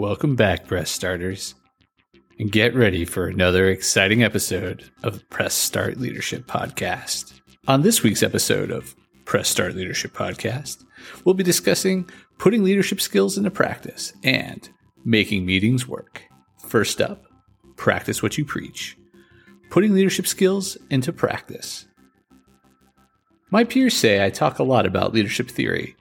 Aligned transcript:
Welcome 0.00 0.34
back, 0.34 0.66
Press 0.66 0.90
Starters. 0.90 1.54
And 2.38 2.50
get 2.50 2.74
ready 2.74 3.04
for 3.04 3.26
another 3.26 3.68
exciting 3.68 4.22
episode 4.22 4.90
of 5.02 5.18
the 5.18 5.24
Press 5.26 5.52
Start 5.52 5.98
Leadership 5.98 6.46
Podcast. 6.46 7.38
On 7.68 7.82
this 7.82 8.02
week's 8.02 8.22
episode 8.22 8.70
of 8.70 8.96
Press 9.26 9.46
Start 9.50 9.74
Leadership 9.74 10.14
Podcast, 10.14 10.86
we'll 11.22 11.34
be 11.34 11.44
discussing 11.44 12.08
putting 12.38 12.64
leadership 12.64 12.98
skills 12.98 13.36
into 13.36 13.50
practice 13.50 14.14
and 14.24 14.70
making 15.04 15.44
meetings 15.44 15.86
work. 15.86 16.22
First 16.66 17.02
up, 17.02 17.22
practice 17.76 18.22
what 18.22 18.38
you 18.38 18.44
preach. 18.46 18.96
Putting 19.68 19.92
leadership 19.92 20.26
skills 20.26 20.78
into 20.88 21.12
practice. 21.12 21.86
My 23.50 23.64
peers 23.64 23.98
say 23.98 24.24
I 24.24 24.30
talk 24.30 24.60
a 24.60 24.64
lot 24.64 24.86
about 24.86 25.12
leadership 25.12 25.50
theory, 25.50 25.94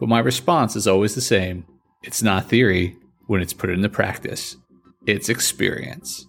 but 0.00 0.08
my 0.08 0.18
response 0.18 0.74
is 0.74 0.88
always 0.88 1.14
the 1.14 1.20
same 1.20 1.64
it's 2.02 2.22
not 2.22 2.48
theory, 2.48 2.96
when 3.28 3.40
it's 3.40 3.52
put 3.52 3.70
into 3.70 3.88
practice. 3.88 4.56
It's 5.06 5.28
experience. 5.28 6.26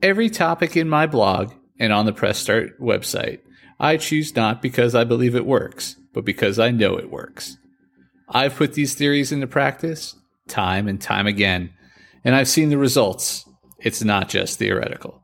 Every 0.00 0.30
topic 0.30 0.76
in 0.76 0.88
my 0.88 1.06
blog 1.06 1.52
and 1.78 1.92
on 1.92 2.06
the 2.06 2.12
Press 2.12 2.38
Start 2.38 2.80
website, 2.80 3.40
I 3.78 3.98
choose 3.98 4.34
not 4.34 4.62
because 4.62 4.94
I 4.94 5.04
believe 5.04 5.34
it 5.34 5.44
works, 5.44 5.96
but 6.14 6.24
because 6.24 6.58
I 6.58 6.70
know 6.70 6.96
it 6.96 7.10
works. 7.10 7.58
I've 8.28 8.56
put 8.56 8.72
these 8.72 8.94
theories 8.94 9.32
into 9.32 9.46
practice 9.46 10.16
time 10.48 10.86
and 10.88 11.00
time 11.00 11.26
again, 11.26 11.70
and 12.24 12.34
I've 12.34 12.48
seen 12.48 12.70
the 12.70 12.78
results. 12.78 13.44
It's 13.80 14.02
not 14.02 14.28
just 14.28 14.58
theoretical. 14.58 15.22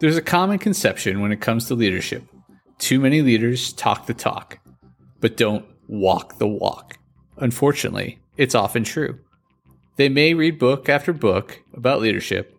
There's 0.00 0.16
a 0.16 0.22
common 0.22 0.58
conception 0.58 1.20
when 1.20 1.32
it 1.32 1.40
comes 1.40 1.66
to 1.66 1.74
leadership. 1.74 2.24
Too 2.78 2.98
many 2.98 3.20
leaders 3.22 3.72
talk 3.74 4.06
the 4.06 4.14
talk, 4.14 4.58
but 5.20 5.36
don't 5.36 5.66
walk 5.86 6.38
the 6.38 6.48
walk. 6.48 6.98
Unfortunately, 7.36 8.18
it's 8.36 8.54
often 8.54 8.84
true. 8.84 9.18
They 10.02 10.08
may 10.08 10.34
read 10.34 10.58
book 10.58 10.88
after 10.88 11.12
book 11.12 11.62
about 11.72 12.00
leadership, 12.00 12.58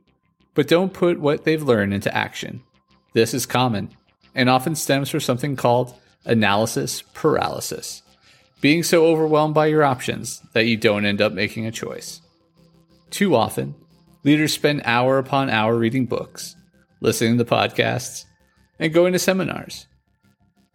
but 0.53 0.69
don't 0.69 0.93
put 0.93 1.19
what 1.19 1.43
they've 1.43 1.61
learned 1.61 1.93
into 1.93 2.15
action. 2.15 2.63
This 3.11 3.33
is 3.33 3.45
common 3.45 3.89
and 4.33 4.49
often 4.49 4.75
stems 4.75 5.09
from 5.09 5.19
something 5.19 5.57
called 5.57 5.93
analysis 6.23 7.01
paralysis, 7.01 8.01
being 8.61 8.81
so 8.81 9.05
overwhelmed 9.05 9.53
by 9.53 9.65
your 9.65 9.83
options 9.83 10.41
that 10.53 10.67
you 10.67 10.77
don't 10.77 11.03
end 11.03 11.21
up 11.21 11.33
making 11.33 11.65
a 11.65 11.71
choice. 11.73 12.21
Too 13.09 13.35
often, 13.35 13.75
leaders 14.23 14.53
spend 14.53 14.81
hour 14.85 15.17
upon 15.17 15.49
hour 15.49 15.75
reading 15.75 16.05
books, 16.05 16.55
listening 17.01 17.37
to 17.39 17.43
podcasts, 17.43 18.23
and 18.79 18.93
going 18.93 19.11
to 19.11 19.19
seminars, 19.19 19.87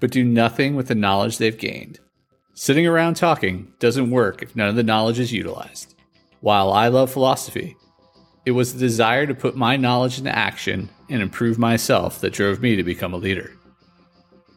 but 0.00 0.10
do 0.10 0.22
nothing 0.22 0.76
with 0.76 0.88
the 0.88 0.94
knowledge 0.94 1.38
they've 1.38 1.56
gained. 1.56 1.98
Sitting 2.52 2.86
around 2.86 3.14
talking 3.14 3.72
doesn't 3.78 4.10
work 4.10 4.42
if 4.42 4.54
none 4.54 4.68
of 4.68 4.76
the 4.76 4.82
knowledge 4.82 5.18
is 5.18 5.32
utilized. 5.32 5.94
While 6.40 6.72
I 6.72 6.88
love 6.88 7.10
philosophy, 7.10 7.76
it 8.46 8.52
was 8.52 8.72
the 8.72 8.78
desire 8.78 9.26
to 9.26 9.34
put 9.34 9.56
my 9.56 9.76
knowledge 9.76 10.18
into 10.18 10.34
action 10.34 10.88
and 11.10 11.20
improve 11.20 11.58
myself 11.58 12.20
that 12.20 12.32
drove 12.32 12.60
me 12.60 12.76
to 12.76 12.84
become 12.84 13.12
a 13.12 13.18
leader. 13.18 13.52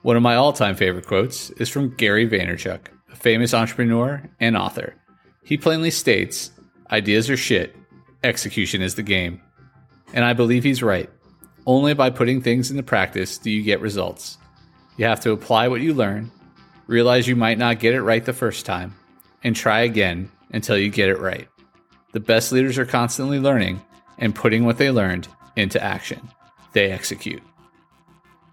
One 0.04 0.16
of 0.16 0.24
my 0.24 0.36
all 0.36 0.54
time 0.54 0.76
favorite 0.76 1.08
quotes 1.08 1.50
is 1.52 1.70
from 1.70 1.96
Gary 1.96 2.28
Vaynerchuk, 2.28 2.88
a 3.12 3.16
famous 3.16 3.54
entrepreneur 3.54 4.22
and 4.40 4.56
author. 4.56 4.96
He 5.44 5.58
plainly 5.58 5.92
states, 5.92 6.52
Ideas 6.92 7.30
are 7.30 7.38
shit, 7.38 7.76
execution 8.24 8.82
is 8.82 8.96
the 8.96 9.04
game. 9.04 9.42
And 10.14 10.24
I 10.24 10.34
believe 10.34 10.64
he's 10.64 10.84
right. 10.84 11.10
Only 11.66 11.94
by 11.94 12.10
putting 12.10 12.42
things 12.42 12.70
into 12.70 12.84
practice 12.84 13.38
do 13.38 13.50
you 13.50 13.64
get 13.64 13.82
results. 13.82 14.38
You 14.98 15.06
have 15.06 15.20
to 15.22 15.32
apply 15.32 15.68
what 15.68 15.82
you 15.82 15.94
learn, 15.94 16.32
realize 16.88 17.28
you 17.28 17.36
might 17.36 17.58
not 17.58 17.80
get 17.80 17.94
it 17.94 18.02
right 18.02 18.24
the 18.24 18.34
first 18.34 18.66
time, 18.66 18.96
and 19.44 19.56
try 19.56 19.82
again 19.82 20.32
until 20.52 20.78
you 20.78 20.90
get 20.90 21.10
it 21.10 21.20
right. 21.20 21.48
The 22.14 22.20
best 22.20 22.52
leaders 22.52 22.78
are 22.78 22.86
constantly 22.86 23.40
learning 23.40 23.82
and 24.18 24.36
putting 24.36 24.66
what 24.66 24.78
they 24.78 24.92
learned 24.92 25.28
into 25.56 25.82
action. 25.82 26.30
They 26.74 26.92
execute. 26.92 27.44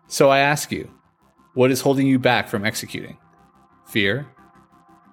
So 0.07 0.31
I 0.31 0.39
ask 0.39 0.73
you, 0.73 0.91
what 1.55 1.71
is 1.71 1.81
holding 1.81 2.07
you 2.07 2.19
back 2.19 2.49
from 2.49 2.65
executing? 2.65 3.19
Fear? 3.87 4.27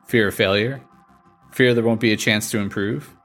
Fear 0.06 0.28
of 0.28 0.36
failure? 0.36 0.82
Fear 1.52 1.74
there 1.74 1.84
won't 1.84 2.00
be 2.00 2.14
a 2.14 2.18
chance 2.18 2.52
to 2.52 2.60
improve? 2.60 3.16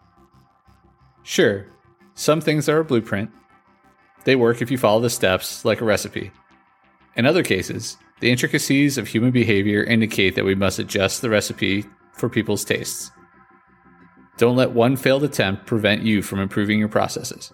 Sure, 1.23 1.67
some 2.15 2.41
things 2.41 2.69
are 2.69 2.81
a 2.81 2.85
blueprint. 2.85 3.31
They 4.25 4.37
work 4.37 4.63
if 4.63 4.71
you 4.71 4.79
follow 4.79 5.01
the 5.01 5.11
steps 5.11 5.65
like 5.65 5.81
a 5.81 5.85
recipe. 5.85 6.31
In 7.17 7.27
other 7.27 7.43
cases, 7.43 7.97
the 8.21 8.31
intricacies 8.31 8.99
of 8.99 9.09
human 9.09 9.31
behavior 9.31 9.83
indicate 9.83 10.35
that 10.35 10.45
we 10.45 10.55
must 10.55 10.79
adjust 10.79 11.23
the 11.23 11.31
recipe 11.31 11.85
for 12.13 12.29
people's 12.29 12.65
tastes. 12.65 13.11
Don't 14.41 14.57
let 14.57 14.71
one 14.71 14.97
failed 14.97 15.23
attempt 15.23 15.67
prevent 15.67 16.01
you 16.03 16.23
from 16.23 16.39
improving 16.39 16.79
your 16.79 16.89
processes. 16.89 17.53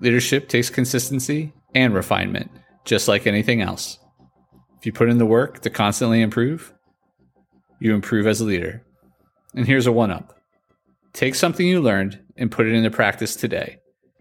Leadership 0.00 0.48
takes 0.48 0.70
consistency 0.70 1.52
and 1.74 1.92
refinement, 1.92 2.50
just 2.86 3.08
like 3.08 3.26
anything 3.26 3.60
else. 3.60 3.98
If 4.78 4.86
you 4.86 4.92
put 4.94 5.10
in 5.10 5.18
the 5.18 5.26
work 5.26 5.60
to 5.60 5.68
constantly 5.68 6.22
improve, 6.22 6.72
you 7.78 7.94
improve 7.94 8.26
as 8.26 8.40
a 8.40 8.46
leader. 8.46 8.82
And 9.54 9.66
here's 9.66 9.86
a 9.86 9.92
one 9.92 10.10
up 10.10 10.34
take 11.12 11.34
something 11.34 11.66
you 11.66 11.82
learned 11.82 12.18
and 12.38 12.50
put 12.50 12.66
it 12.66 12.72
into 12.72 12.90
practice 12.90 13.36
today. 13.36 13.76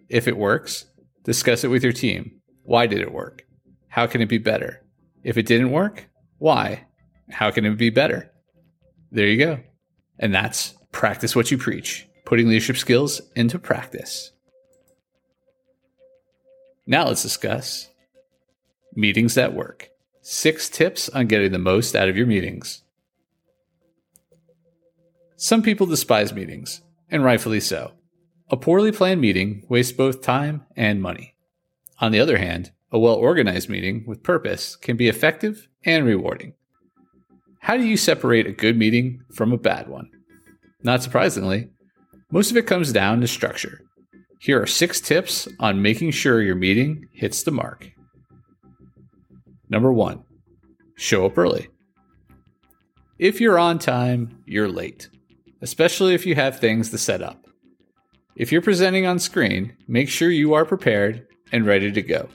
If 0.09 0.27
it 0.27 0.35
works, 0.35 0.87
discuss 1.23 1.63
it 1.63 1.69
with 1.69 1.85
your 1.85 1.93
team. 1.93 2.41
Why 2.63 2.85
did 2.85 2.99
it 2.99 3.13
work? 3.13 3.45
How 3.87 4.07
can 4.07 4.19
it 4.19 4.27
be 4.27 4.39
better? 4.39 4.83
If 5.23 5.37
it 5.37 5.45
didn't 5.45 5.71
work, 5.71 6.09
why? 6.37 6.85
How 7.29 7.49
can 7.49 7.63
it 7.63 7.77
be 7.77 7.91
better? 7.91 8.29
There 9.09 9.27
you 9.27 9.37
go. 9.37 9.59
And 10.19 10.35
that's 10.35 10.75
practice 10.91 11.35
what 11.35 11.51
you 11.51 11.57
preach, 11.57 12.07
putting 12.25 12.47
leadership 12.47 12.77
skills 12.77 13.21
into 13.35 13.59
practice. 13.59 14.31
Now 16.85 17.07
let's 17.07 17.23
discuss 17.23 17.89
meetings 18.95 19.35
that 19.35 19.53
work. 19.53 19.89
Six 20.21 20.69
tips 20.69 21.09
on 21.09 21.27
getting 21.27 21.51
the 21.51 21.59
most 21.59 21.95
out 21.95 22.09
of 22.09 22.17
your 22.17 22.27
meetings. 22.27 22.83
Some 25.35 25.63
people 25.63 25.87
despise 25.87 26.33
meetings, 26.33 26.81
and 27.09 27.23
rightfully 27.23 27.59
so. 27.59 27.93
A 28.51 28.57
poorly 28.57 28.91
planned 28.91 29.21
meeting 29.21 29.63
wastes 29.69 29.91
both 29.91 30.21
time 30.21 30.65
and 30.75 31.01
money. 31.01 31.35
On 31.99 32.11
the 32.11 32.19
other 32.19 32.37
hand, 32.37 32.71
a 32.91 32.99
well 32.99 33.15
organized 33.15 33.69
meeting 33.69 34.03
with 34.05 34.21
purpose 34.21 34.75
can 34.75 34.97
be 34.97 35.07
effective 35.07 35.67
and 35.83 36.05
rewarding. 36.05 36.53
How 37.61 37.77
do 37.77 37.83
you 37.83 37.97
separate 37.97 38.45
a 38.45 38.51
good 38.51 38.77
meeting 38.77 39.23
from 39.33 39.51
a 39.51 39.57
bad 39.57 39.87
one? 39.87 40.09
Not 40.83 41.03
surprisingly, 41.03 41.69
most 42.31 42.51
of 42.51 42.57
it 42.57 42.67
comes 42.67 42.91
down 42.91 43.21
to 43.21 43.27
structure. 43.27 43.81
Here 44.39 44.61
are 44.61 44.67
six 44.67 44.99
tips 44.99 45.47
on 45.59 45.81
making 45.81 46.11
sure 46.11 46.41
your 46.41 46.55
meeting 46.55 47.07
hits 47.13 47.43
the 47.43 47.51
mark. 47.51 47.91
Number 49.69 49.93
one, 49.93 50.23
show 50.95 51.25
up 51.25 51.37
early. 51.37 51.67
If 53.19 53.39
you're 53.39 53.59
on 53.59 53.77
time, 53.77 54.41
you're 54.47 54.67
late, 54.67 55.09
especially 55.61 56.15
if 56.15 56.25
you 56.25 56.33
have 56.35 56.59
things 56.59 56.89
to 56.89 56.97
set 56.97 57.21
up. 57.21 57.45
If 58.35 58.51
you're 58.51 58.63
presenting 58.63 59.05
on 59.05 59.19
screen, 59.19 59.75
make 59.87 60.09
sure 60.09 60.31
you 60.31 60.53
are 60.55 60.65
prepared 60.65 61.27
and 61.51 61.65
ready 61.65 61.91
to 61.91 62.01
go. 62.01 62.29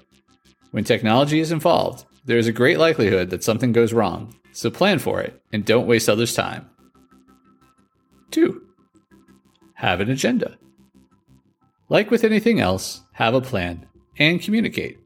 When 0.71 0.85
technology 0.85 1.41
is 1.41 1.51
involved, 1.51 2.05
there 2.25 2.39
is 2.39 2.47
a 2.47 2.53
great 2.53 2.79
likelihood 2.79 3.31
that 3.31 3.43
something 3.43 3.73
goes 3.73 3.93
wrong, 3.93 4.37
so 4.53 4.71
plan 4.71 4.99
for 5.01 5.21
it 5.21 5.43
and 5.53 5.65
don't 5.65 5.87
waste 5.87 6.09
others' 6.09 6.35
time. 6.35 6.71
2. 8.31 8.63
Have 9.75 10.01
an 10.01 10.11
agenda. 10.11 10.57
Like 11.89 12.11
with 12.11 12.25
anything 12.25 12.61
else, 12.61 13.03
have 13.13 13.35
a 13.35 13.41
plan 13.41 13.87
and 14.19 14.43
communicate. 14.43 14.99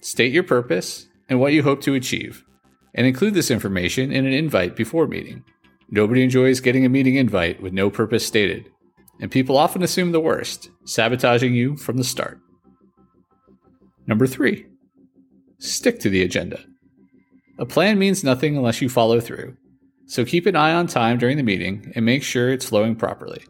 State 0.00 0.32
your 0.32 0.42
purpose 0.42 1.08
and 1.28 1.40
what 1.40 1.52
you 1.52 1.62
hope 1.62 1.80
to 1.82 1.94
achieve, 1.94 2.44
and 2.94 3.06
include 3.06 3.34
this 3.34 3.50
information 3.50 4.12
in 4.12 4.26
an 4.26 4.32
invite 4.32 4.76
before 4.76 5.06
meeting. 5.06 5.44
Nobody 5.90 6.22
enjoys 6.22 6.60
getting 6.60 6.84
a 6.84 6.88
meeting 6.88 7.16
invite 7.16 7.62
with 7.62 7.72
no 7.72 7.90
purpose 7.90 8.26
stated, 8.26 8.70
and 9.20 9.30
people 9.30 9.56
often 9.56 9.82
assume 9.82 10.12
the 10.12 10.20
worst, 10.20 10.70
sabotaging 10.84 11.54
you 11.54 11.76
from 11.76 11.96
the 11.96 12.04
start. 12.04 12.40
Number 14.06 14.26
three, 14.26 14.66
stick 15.58 16.00
to 16.00 16.10
the 16.10 16.22
agenda. 16.22 16.60
A 17.58 17.66
plan 17.66 17.98
means 17.98 18.24
nothing 18.24 18.56
unless 18.56 18.82
you 18.82 18.88
follow 18.88 19.20
through, 19.20 19.56
so 20.12 20.26
keep 20.26 20.44
an 20.44 20.54
eye 20.54 20.74
on 20.74 20.86
time 20.86 21.16
during 21.16 21.38
the 21.38 21.42
meeting 21.42 21.90
and 21.94 22.04
make 22.04 22.22
sure 22.22 22.50
it's 22.50 22.68
flowing 22.68 22.94
properly. 22.94 23.42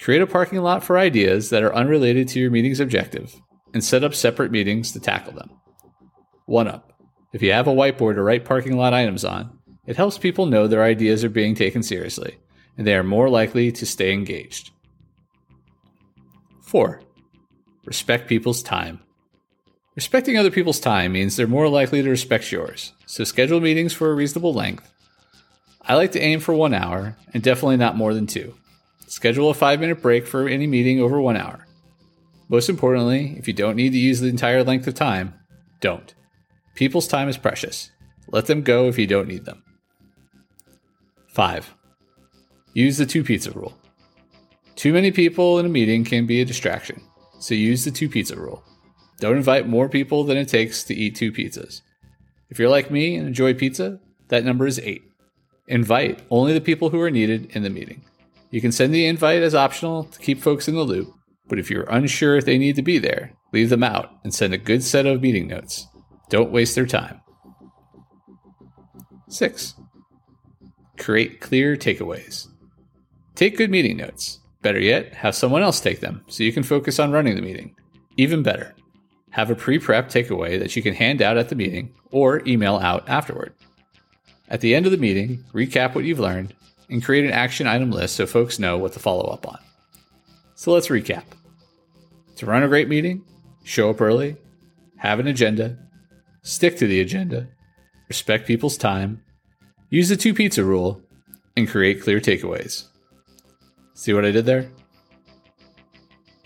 Create 0.00 0.22
a 0.22 0.28
parking 0.28 0.60
lot 0.60 0.84
for 0.84 0.96
ideas 0.96 1.50
that 1.50 1.64
are 1.64 1.74
unrelated 1.74 2.28
to 2.28 2.38
your 2.38 2.52
meeting's 2.52 2.78
objective 2.78 3.34
and 3.74 3.82
set 3.82 4.04
up 4.04 4.14
separate 4.14 4.52
meetings 4.52 4.92
to 4.92 5.00
tackle 5.00 5.32
them. 5.32 5.50
1 6.46 6.68
up. 6.68 6.92
If 7.32 7.42
you 7.42 7.50
have 7.50 7.66
a 7.66 7.72
whiteboard 7.72 8.14
to 8.14 8.22
write 8.22 8.44
parking 8.44 8.76
lot 8.76 8.94
items 8.94 9.24
on, 9.24 9.58
it 9.88 9.96
helps 9.96 10.18
people 10.18 10.46
know 10.46 10.68
their 10.68 10.84
ideas 10.84 11.24
are 11.24 11.28
being 11.28 11.56
taken 11.56 11.82
seriously 11.82 12.38
and 12.76 12.86
they 12.86 12.94
are 12.94 13.02
more 13.02 13.28
likely 13.28 13.72
to 13.72 13.84
stay 13.84 14.12
engaged. 14.12 14.70
4. 16.62 17.02
Respect 17.86 18.28
people's 18.28 18.62
time. 18.62 19.00
Respecting 19.96 20.38
other 20.38 20.52
people's 20.52 20.78
time 20.78 21.10
means 21.10 21.34
they're 21.34 21.48
more 21.48 21.68
likely 21.68 22.04
to 22.04 22.08
respect 22.08 22.52
yours, 22.52 22.92
so 23.04 23.24
schedule 23.24 23.58
meetings 23.60 23.92
for 23.92 24.12
a 24.12 24.14
reasonable 24.14 24.54
length. 24.54 24.94
I 25.88 25.94
like 25.94 26.12
to 26.12 26.20
aim 26.20 26.40
for 26.40 26.52
one 26.52 26.74
hour, 26.74 27.16
and 27.32 27.42
definitely 27.42 27.78
not 27.78 27.96
more 27.96 28.12
than 28.12 28.26
two. 28.26 28.54
Schedule 29.06 29.48
a 29.48 29.54
five 29.54 29.80
minute 29.80 30.02
break 30.02 30.26
for 30.26 30.46
any 30.46 30.66
meeting 30.66 31.00
over 31.00 31.18
one 31.18 31.36
hour. 31.36 31.66
Most 32.50 32.68
importantly, 32.68 33.36
if 33.38 33.48
you 33.48 33.54
don't 33.54 33.76
need 33.76 33.92
to 33.92 33.98
use 33.98 34.20
the 34.20 34.28
entire 34.28 34.62
length 34.62 34.86
of 34.86 34.94
time, 34.94 35.34
don't. 35.80 36.14
People's 36.74 37.08
time 37.08 37.28
is 37.28 37.38
precious. 37.38 37.90
Let 38.28 38.46
them 38.46 38.62
go 38.62 38.86
if 38.88 38.98
you 38.98 39.06
don't 39.06 39.28
need 39.28 39.46
them. 39.46 39.62
5. 41.28 41.74
Use 42.74 42.98
the 42.98 43.06
two 43.06 43.24
pizza 43.24 43.50
rule. 43.52 43.76
Too 44.76 44.92
many 44.92 45.10
people 45.10 45.58
in 45.58 45.66
a 45.66 45.70
meeting 45.70 46.04
can 46.04 46.26
be 46.26 46.42
a 46.42 46.44
distraction, 46.44 47.00
so 47.40 47.54
use 47.54 47.84
the 47.84 47.90
two 47.90 48.08
pizza 48.08 48.36
rule. 48.36 48.62
Don't 49.20 49.36
invite 49.36 49.66
more 49.66 49.88
people 49.88 50.22
than 50.24 50.36
it 50.36 50.48
takes 50.48 50.84
to 50.84 50.94
eat 50.94 51.16
two 51.16 51.32
pizzas. 51.32 51.80
If 52.50 52.58
you're 52.58 52.68
like 52.68 52.90
me 52.90 53.16
and 53.16 53.26
enjoy 53.26 53.54
pizza, 53.54 54.00
that 54.28 54.44
number 54.44 54.66
is 54.66 54.78
8. 54.78 55.02
Invite 55.68 56.22
only 56.30 56.54
the 56.54 56.60
people 56.60 56.88
who 56.88 57.00
are 57.00 57.10
needed 57.10 57.50
in 57.54 57.62
the 57.62 57.70
meeting. 57.70 58.02
You 58.50 58.60
can 58.62 58.72
send 58.72 58.94
the 58.94 59.06
invite 59.06 59.42
as 59.42 59.54
optional 59.54 60.04
to 60.04 60.18
keep 60.18 60.40
folks 60.40 60.66
in 60.66 60.74
the 60.74 60.82
loop, 60.82 61.12
but 61.46 61.58
if 61.58 61.70
you're 61.70 61.88
unsure 61.90 62.36
if 62.36 62.46
they 62.46 62.56
need 62.56 62.76
to 62.76 62.82
be 62.82 62.98
there, 62.98 63.34
leave 63.52 63.68
them 63.68 63.84
out 63.84 64.10
and 64.24 64.34
send 64.34 64.54
a 64.54 64.58
good 64.58 64.82
set 64.82 65.04
of 65.04 65.20
meeting 65.20 65.46
notes. 65.46 65.86
Don't 66.30 66.50
waste 66.50 66.74
their 66.74 66.86
time. 66.86 67.20
6. 69.28 69.74
Create 70.98 71.40
clear 71.40 71.76
takeaways. 71.76 72.48
Take 73.34 73.58
good 73.58 73.70
meeting 73.70 73.98
notes. 73.98 74.40
Better 74.62 74.80
yet, 74.80 75.14
have 75.14 75.34
someone 75.34 75.62
else 75.62 75.80
take 75.80 76.00
them 76.00 76.24
so 76.28 76.42
you 76.42 76.52
can 76.52 76.62
focus 76.62 76.98
on 76.98 77.12
running 77.12 77.36
the 77.36 77.42
meeting. 77.42 77.76
Even 78.16 78.42
better, 78.42 78.74
have 79.30 79.50
a 79.50 79.54
pre 79.54 79.78
prep 79.78 80.08
takeaway 80.08 80.58
that 80.58 80.74
you 80.74 80.82
can 80.82 80.94
hand 80.94 81.20
out 81.20 81.36
at 81.36 81.50
the 81.50 81.54
meeting 81.54 81.94
or 82.10 82.42
email 82.46 82.76
out 82.76 83.08
afterward. 83.08 83.54
At 84.50 84.60
the 84.60 84.74
end 84.74 84.86
of 84.86 84.92
the 84.92 84.98
meeting, 84.98 85.44
recap 85.52 85.94
what 85.94 86.04
you've 86.04 86.18
learned 86.18 86.54
and 86.88 87.04
create 87.04 87.24
an 87.24 87.32
action 87.32 87.66
item 87.66 87.90
list 87.90 88.16
so 88.16 88.26
folks 88.26 88.58
know 88.58 88.78
what 88.78 88.92
to 88.94 88.98
follow 88.98 89.24
up 89.30 89.46
on. 89.46 89.58
So 90.54 90.72
let's 90.72 90.88
recap. 90.88 91.24
To 92.36 92.46
run 92.46 92.62
a 92.62 92.68
great 92.68 92.88
meeting, 92.88 93.24
show 93.64 93.90
up 93.90 94.00
early, 94.00 94.36
have 94.96 95.20
an 95.20 95.26
agenda, 95.26 95.76
stick 96.42 96.76
to 96.78 96.86
the 96.86 97.00
agenda, 97.00 97.48
respect 98.08 98.46
people's 98.46 98.76
time, 98.76 99.22
use 99.90 100.08
the 100.08 100.16
two 100.16 100.32
pizza 100.32 100.64
rule, 100.64 101.02
and 101.56 101.68
create 101.68 102.02
clear 102.02 102.20
takeaways. 102.20 102.86
See 103.94 104.12
what 104.12 104.24
I 104.24 104.30
did 104.30 104.46
there? 104.46 104.70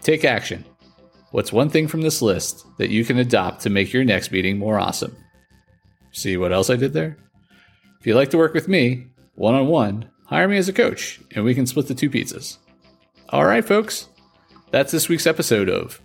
Take 0.00 0.24
action. 0.24 0.64
What's 1.30 1.52
one 1.52 1.70
thing 1.70 1.86
from 1.86 2.02
this 2.02 2.20
list 2.20 2.66
that 2.78 2.90
you 2.90 3.04
can 3.04 3.18
adopt 3.18 3.62
to 3.62 3.70
make 3.70 3.92
your 3.92 4.04
next 4.04 4.32
meeting 4.32 4.58
more 4.58 4.78
awesome? 4.78 5.16
See 6.10 6.36
what 6.36 6.52
else 6.52 6.68
I 6.68 6.76
did 6.76 6.92
there? 6.92 7.16
If 8.02 8.06
you'd 8.08 8.16
like 8.16 8.30
to 8.30 8.36
work 8.36 8.52
with 8.52 8.66
me, 8.66 9.06
one 9.36 9.54
on 9.54 9.68
one, 9.68 10.10
hire 10.26 10.48
me 10.48 10.56
as 10.56 10.68
a 10.68 10.72
coach 10.72 11.20
and 11.36 11.44
we 11.44 11.54
can 11.54 11.66
split 11.68 11.86
the 11.86 11.94
two 11.94 12.10
pizzas. 12.10 12.58
All 13.28 13.44
right, 13.44 13.64
folks. 13.64 14.08
That's 14.72 14.90
this 14.90 15.08
week's 15.08 15.28
episode 15.28 15.68
of 15.68 16.00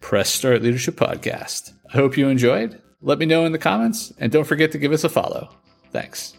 Press 0.00 0.30
Start 0.30 0.62
Leadership 0.62 0.96
Podcast. 0.96 1.74
I 1.92 1.98
hope 1.98 2.16
you 2.16 2.28
enjoyed. 2.28 2.80
Let 3.02 3.18
me 3.18 3.26
know 3.26 3.44
in 3.44 3.52
the 3.52 3.58
comments 3.58 4.14
and 4.16 4.32
don't 4.32 4.46
forget 4.46 4.72
to 4.72 4.78
give 4.78 4.92
us 4.92 5.04
a 5.04 5.10
follow. 5.10 5.54
Thanks. 5.92 6.38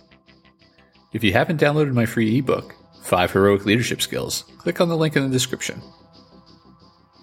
If 1.13 1.24
you 1.24 1.31
haven't 1.31 1.62
downloaded 1.62 1.94
my 1.94 2.07
free 2.07 2.39
ebook, 2.39 2.74
Five 3.04 3.33
Heroic 3.33 3.68
Leadership 3.68 4.01
Skills, 4.01 4.45
click 4.57 4.81
on 4.81 4.89
the 4.89 4.98
link 4.98 5.16
in 5.16 5.22
the 5.22 5.30
description. 5.30 5.80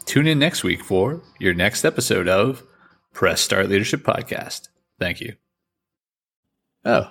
Tune 0.05 0.29
in 0.29 0.39
next 0.39 0.63
week 0.63 0.85
for 0.85 1.21
your 1.41 1.55
next 1.55 1.85
episode 1.85 2.29
of 2.29 2.63
Press 3.15 3.41
Start 3.41 3.69
Leadership 3.69 4.05
Podcast. 4.05 4.69
Thank 5.01 5.21
you. 5.21 5.35
Oh, 6.85 7.11